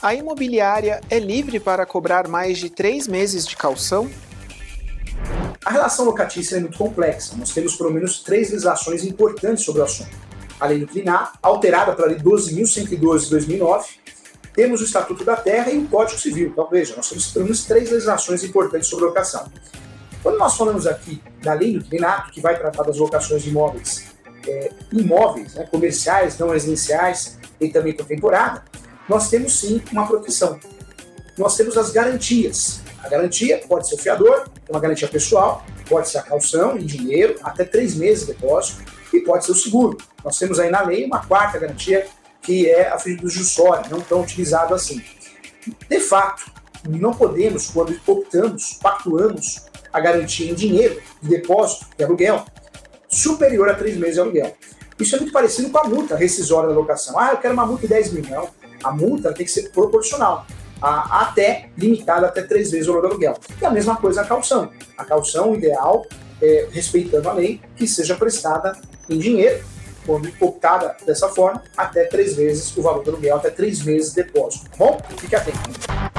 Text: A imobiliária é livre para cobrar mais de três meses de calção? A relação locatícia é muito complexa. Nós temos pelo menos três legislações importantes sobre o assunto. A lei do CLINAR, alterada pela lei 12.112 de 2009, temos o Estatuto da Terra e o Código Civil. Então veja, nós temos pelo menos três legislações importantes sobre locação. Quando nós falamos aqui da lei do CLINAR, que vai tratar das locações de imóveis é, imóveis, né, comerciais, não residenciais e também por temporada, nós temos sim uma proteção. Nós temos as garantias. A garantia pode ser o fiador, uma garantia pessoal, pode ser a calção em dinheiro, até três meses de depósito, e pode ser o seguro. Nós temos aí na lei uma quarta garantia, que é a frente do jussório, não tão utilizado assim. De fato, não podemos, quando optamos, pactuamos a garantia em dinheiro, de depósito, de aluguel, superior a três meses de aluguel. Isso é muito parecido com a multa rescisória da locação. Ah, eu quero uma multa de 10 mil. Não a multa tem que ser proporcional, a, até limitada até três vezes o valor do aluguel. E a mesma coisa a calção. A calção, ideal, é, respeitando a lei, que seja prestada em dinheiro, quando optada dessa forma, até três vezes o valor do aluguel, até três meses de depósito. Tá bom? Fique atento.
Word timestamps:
A 0.00 0.14
imobiliária 0.14 1.00
é 1.10 1.18
livre 1.18 1.58
para 1.58 1.84
cobrar 1.84 2.28
mais 2.28 2.58
de 2.58 2.70
três 2.70 3.08
meses 3.08 3.46
de 3.46 3.56
calção? 3.56 4.08
A 5.64 5.70
relação 5.70 6.04
locatícia 6.04 6.56
é 6.56 6.60
muito 6.60 6.78
complexa. 6.78 7.34
Nós 7.36 7.52
temos 7.52 7.74
pelo 7.74 7.90
menos 7.90 8.22
três 8.22 8.50
legislações 8.50 9.04
importantes 9.04 9.64
sobre 9.64 9.82
o 9.82 9.84
assunto. 9.84 10.16
A 10.60 10.66
lei 10.66 10.78
do 10.78 10.86
CLINAR, 10.86 11.32
alterada 11.42 11.94
pela 11.94 12.08
lei 12.08 12.18
12.112 12.18 13.24
de 13.24 13.30
2009, 13.30 13.88
temos 14.54 14.80
o 14.80 14.84
Estatuto 14.84 15.24
da 15.24 15.36
Terra 15.36 15.70
e 15.70 15.78
o 15.78 15.86
Código 15.88 16.18
Civil. 16.18 16.48
Então 16.48 16.68
veja, 16.70 16.96
nós 16.96 17.08
temos 17.08 17.32
pelo 17.32 17.44
menos 17.44 17.64
três 17.64 17.90
legislações 17.90 18.42
importantes 18.44 18.88
sobre 18.88 19.04
locação. 19.04 19.50
Quando 20.22 20.38
nós 20.38 20.56
falamos 20.56 20.86
aqui 20.86 21.22
da 21.42 21.54
lei 21.54 21.78
do 21.78 21.84
CLINAR, 21.84 22.30
que 22.30 22.40
vai 22.40 22.58
tratar 22.58 22.82
das 22.82 22.98
locações 22.98 23.42
de 23.42 23.50
imóveis 23.50 24.08
é, 24.48 24.70
imóveis, 24.92 25.54
né, 25.54 25.66
comerciais, 25.70 26.38
não 26.38 26.50
residenciais 26.50 27.38
e 27.60 27.68
também 27.68 27.92
por 27.92 28.06
temporada, 28.06 28.64
nós 29.08 29.28
temos 29.28 29.58
sim 29.58 29.82
uma 29.92 30.06
proteção. 30.06 30.58
Nós 31.36 31.56
temos 31.56 31.76
as 31.76 31.90
garantias. 31.90 32.80
A 33.02 33.08
garantia 33.08 33.62
pode 33.68 33.88
ser 33.88 33.94
o 33.94 33.98
fiador, 33.98 34.48
uma 34.68 34.80
garantia 34.80 35.06
pessoal, 35.06 35.64
pode 35.88 36.08
ser 36.08 36.18
a 36.18 36.22
calção 36.22 36.76
em 36.76 36.84
dinheiro, 36.84 37.38
até 37.42 37.64
três 37.64 37.94
meses 37.94 38.26
de 38.26 38.32
depósito, 38.32 38.82
e 39.12 39.20
pode 39.20 39.44
ser 39.44 39.52
o 39.52 39.54
seguro. 39.54 39.96
Nós 40.24 40.38
temos 40.38 40.58
aí 40.58 40.70
na 40.70 40.82
lei 40.82 41.04
uma 41.04 41.24
quarta 41.24 41.58
garantia, 41.58 42.06
que 42.42 42.68
é 42.68 42.88
a 42.88 42.98
frente 42.98 43.22
do 43.22 43.30
jussório, 43.30 43.90
não 43.90 44.00
tão 44.00 44.22
utilizado 44.22 44.74
assim. 44.74 45.02
De 45.88 46.00
fato, 46.00 46.50
não 46.88 47.12
podemos, 47.14 47.70
quando 47.70 47.98
optamos, 48.06 48.78
pactuamos 48.82 49.66
a 49.98 50.00
garantia 50.00 50.50
em 50.50 50.54
dinheiro, 50.54 51.00
de 51.20 51.28
depósito, 51.28 51.86
de 51.96 52.04
aluguel, 52.04 52.44
superior 53.08 53.68
a 53.68 53.74
três 53.74 53.96
meses 53.96 54.14
de 54.14 54.20
aluguel. 54.20 54.54
Isso 54.98 55.14
é 55.14 55.18
muito 55.18 55.32
parecido 55.32 55.70
com 55.70 55.78
a 55.78 55.84
multa 55.84 56.16
rescisória 56.16 56.68
da 56.68 56.74
locação. 56.74 57.18
Ah, 57.18 57.30
eu 57.32 57.38
quero 57.38 57.54
uma 57.54 57.64
multa 57.64 57.82
de 57.82 57.88
10 57.88 58.12
mil. 58.12 58.24
Não 58.28 58.48
a 58.82 58.92
multa 58.92 59.32
tem 59.32 59.44
que 59.44 59.52
ser 59.52 59.70
proporcional, 59.70 60.46
a, 60.80 61.22
até 61.22 61.70
limitada 61.76 62.26
até 62.26 62.42
três 62.42 62.70
vezes 62.70 62.86
o 62.88 62.92
valor 62.92 63.02
do 63.02 63.12
aluguel. 63.12 63.36
E 63.60 63.64
a 63.64 63.70
mesma 63.70 63.96
coisa 63.96 64.22
a 64.22 64.24
calção. 64.24 64.70
A 64.96 65.04
calção, 65.04 65.54
ideal, 65.54 66.06
é, 66.40 66.68
respeitando 66.70 67.28
a 67.28 67.32
lei, 67.32 67.60
que 67.76 67.86
seja 67.86 68.14
prestada 68.14 68.76
em 69.08 69.18
dinheiro, 69.18 69.64
quando 70.06 70.32
optada 70.40 70.96
dessa 71.04 71.28
forma, 71.28 71.62
até 71.76 72.04
três 72.04 72.34
vezes 72.34 72.74
o 72.76 72.82
valor 72.82 73.02
do 73.04 73.10
aluguel, 73.10 73.36
até 73.36 73.50
três 73.50 73.82
meses 73.82 74.14
de 74.14 74.22
depósito. 74.22 74.70
Tá 74.70 74.76
bom? 74.78 75.00
Fique 75.18 75.34
atento. 75.34 76.17